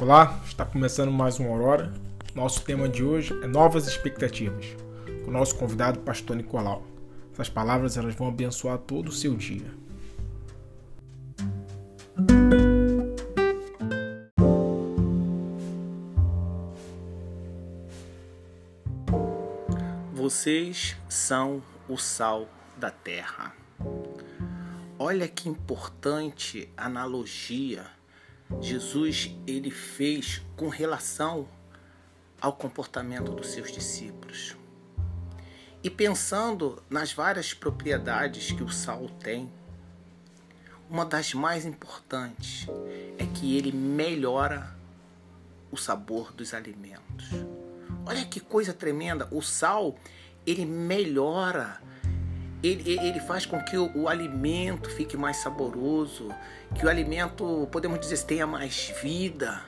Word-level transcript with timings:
Olá, 0.00 0.40
está 0.44 0.64
começando 0.66 1.12
mais 1.12 1.38
uma 1.38 1.50
Aurora. 1.50 1.94
Nosso 2.34 2.64
tema 2.64 2.88
de 2.88 3.04
hoje 3.04 3.32
é 3.44 3.46
novas 3.46 3.86
expectativas. 3.86 4.66
Com 5.24 5.30
o 5.30 5.32
nosso 5.32 5.56
convidado, 5.56 6.00
Pastor 6.00 6.34
Nicolau. 6.34 6.82
Essas 7.32 7.48
palavras 7.48 7.96
elas 7.96 8.12
vão 8.16 8.26
abençoar 8.26 8.76
todo 8.78 9.08
o 9.08 9.12
seu 9.12 9.36
dia. 9.36 9.72
Vocês 20.12 20.96
são 21.08 21.62
o 21.88 21.96
sal 21.96 22.48
da 22.76 22.90
terra. 22.90 23.54
Olha 24.98 25.28
que 25.28 25.48
importante 25.48 26.68
analogia 26.76 27.86
Jesus 28.60 29.34
ele 29.46 29.70
fez 29.70 30.42
com 30.56 30.68
relação 30.68 31.48
ao 32.40 32.52
comportamento 32.52 33.32
dos 33.32 33.48
seus 33.48 33.70
discípulos. 33.70 34.56
E 35.82 35.90
pensando 35.90 36.82
nas 36.88 37.12
várias 37.12 37.52
propriedades 37.52 38.52
que 38.52 38.62
o 38.62 38.70
sal 38.70 39.08
tem, 39.20 39.50
uma 40.88 41.04
das 41.04 41.34
mais 41.34 41.64
importantes 41.66 42.66
é 43.18 43.26
que 43.26 43.56
ele 43.56 43.72
melhora 43.72 44.74
o 45.70 45.76
sabor 45.76 46.32
dos 46.32 46.54
alimentos. 46.54 47.28
Olha 48.06 48.24
que 48.24 48.40
coisa 48.40 48.72
tremenda! 48.72 49.28
O 49.30 49.42
sal 49.42 49.96
ele 50.46 50.64
melhora 50.64 51.80
ele, 52.66 52.98
ele 52.98 53.20
faz 53.20 53.44
com 53.44 53.62
que 53.62 53.76
o, 53.76 53.90
o, 53.94 54.08
alimento 54.08 54.88
fique 54.88 55.16
mais 55.16 55.36
saboroso, 55.38 56.28
que 56.74 56.86
o 56.86 56.88
alimento, 56.88 57.68
podemos 57.70 58.00
dizer, 58.00 58.22
tenha 58.24 58.46
mais 58.46 58.92
vida. 59.02 59.62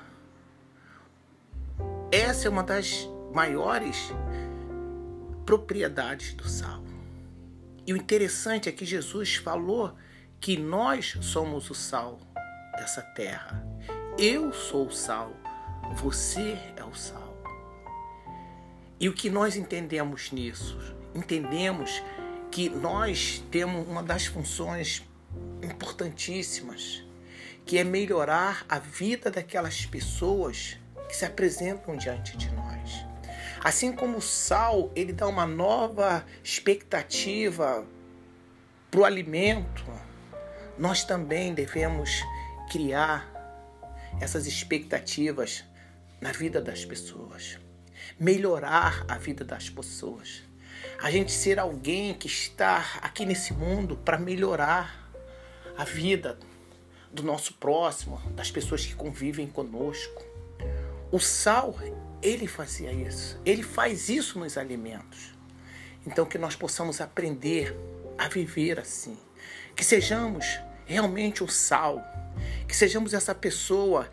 Essa 2.10 2.48
é 2.48 2.50
uma 2.50 2.62
das 2.62 3.06
maiores 3.34 4.10
propriedades 5.44 6.32
do 6.32 6.48
sal. 6.48 6.82
E 7.86 7.92
o 7.92 7.96
interessante 7.96 8.68
é 8.68 8.72
que 8.72 8.84
Jesus 8.86 9.36
falou 9.36 9.94
que 10.40 10.56
nós 10.56 11.18
somos 11.20 11.68
o 11.68 11.74
sal 11.74 12.18
dessa 12.76 13.02
terra. 13.02 13.62
Eu 14.18 14.52
sou 14.52 14.86
o 14.86 14.92
sal, 14.92 15.32
você 15.94 16.58
é 16.76 16.84
o 16.84 16.94
sal. 16.94 17.36
E 18.98 19.08
o 19.08 19.12
que 19.12 19.28
nós 19.28 19.56
entendemos 19.56 20.32
nisso? 20.32 20.78
Entendemos 21.14 22.02
que 22.50 22.68
nós 22.68 23.42
temos 23.50 23.86
uma 23.86 24.02
das 24.02 24.26
funções 24.26 25.02
importantíssimas, 25.62 27.02
que 27.64 27.78
é 27.78 27.84
melhorar 27.84 28.64
a 28.68 28.78
vida 28.78 29.30
daquelas 29.30 29.84
pessoas 29.84 30.78
que 31.08 31.16
se 31.16 31.24
apresentam 31.24 31.96
diante 31.96 32.36
de 32.36 32.50
nós. 32.52 33.04
Assim 33.62 33.92
como 33.92 34.18
o 34.18 34.22
sal, 34.22 34.90
ele 34.94 35.12
dá 35.12 35.26
uma 35.26 35.46
nova 35.46 36.24
expectativa 36.42 37.84
para 38.90 39.00
o 39.00 39.04
alimento, 39.04 39.84
nós 40.78 41.04
também 41.04 41.52
devemos 41.52 42.22
criar 42.70 43.32
essas 44.20 44.46
expectativas 44.46 45.64
na 46.20 46.32
vida 46.32 46.60
das 46.60 46.84
pessoas, 46.84 47.58
melhorar 48.18 49.04
a 49.08 49.18
vida 49.18 49.44
das 49.44 49.68
pessoas 49.68 50.45
a 51.00 51.10
gente 51.10 51.32
ser 51.32 51.58
alguém 51.58 52.14
que 52.14 52.26
está 52.26 52.98
aqui 53.02 53.26
nesse 53.26 53.52
mundo 53.52 53.96
para 53.96 54.18
melhorar 54.18 55.10
a 55.76 55.84
vida 55.84 56.38
do 57.12 57.22
nosso 57.22 57.54
próximo, 57.54 58.20
das 58.32 58.50
pessoas 58.50 58.84
que 58.84 58.94
convivem 58.94 59.46
conosco. 59.46 60.24
O 61.10 61.18
sal, 61.18 61.78
ele 62.22 62.46
fazia 62.46 62.92
isso. 62.92 63.40
Ele 63.44 63.62
faz 63.62 64.08
isso 64.08 64.38
nos 64.38 64.56
alimentos. 64.56 65.34
Então 66.06 66.24
que 66.24 66.38
nós 66.38 66.56
possamos 66.56 67.00
aprender 67.00 67.76
a 68.16 68.28
viver 68.28 68.80
assim. 68.80 69.18
Que 69.74 69.84
sejamos 69.84 70.58
realmente 70.86 71.44
o 71.44 71.48
sal. 71.48 72.02
Que 72.66 72.74
sejamos 72.74 73.12
essa 73.12 73.34
pessoa 73.34 74.10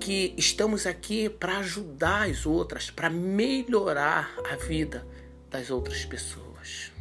que 0.00 0.34
estamos 0.36 0.86
aqui 0.86 1.28
para 1.28 1.58
ajudar 1.58 2.28
as 2.28 2.44
outras, 2.44 2.90
para 2.90 3.08
melhorar 3.08 4.34
a 4.50 4.56
vida 4.56 5.06
das 5.50 5.70
outras 5.70 6.04
pessoas. 6.04 6.92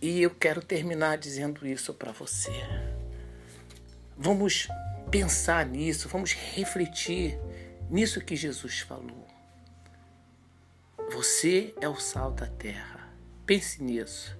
E 0.00 0.22
eu 0.22 0.30
quero 0.30 0.62
terminar 0.62 1.18
dizendo 1.18 1.66
isso 1.66 1.92
para 1.92 2.12
você. 2.12 2.52
Vamos 4.16 4.68
pensar 5.10 5.66
nisso, 5.66 6.08
vamos 6.08 6.32
refletir 6.32 7.38
nisso 7.90 8.20
que 8.20 8.36
Jesus 8.36 8.80
falou. 8.80 9.26
Você 11.12 11.74
é 11.80 11.88
o 11.88 11.96
sal 11.96 12.30
da 12.30 12.46
terra. 12.46 13.08
Pense 13.46 13.82
nisso. 13.82 14.36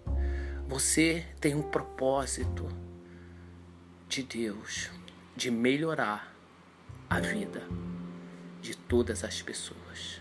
Você 0.69 1.25
tem 1.41 1.55
um 1.55 1.63
propósito 1.63 2.69
de 4.09 4.23
Deus 4.23 4.91
de 5.35 5.51
melhorar 5.51 6.35
a 7.09 7.19
vida 7.19 7.63
de 8.61 8.77
todas 8.77 9.25
as 9.25 9.41
pessoas. 9.41 10.21